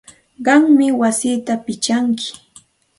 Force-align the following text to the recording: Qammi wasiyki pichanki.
Qammi 0.45 0.87
wasiyki 0.99 1.55
pichanki. 1.65 2.31